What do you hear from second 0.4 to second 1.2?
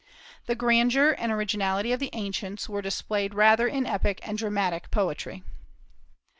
The grandeur